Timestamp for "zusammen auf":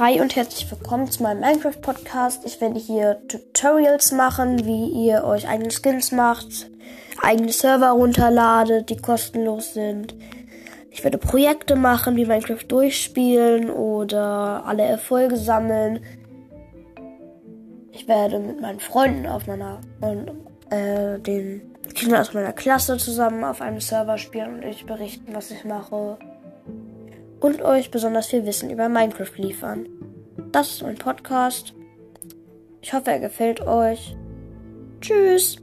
22.96-23.60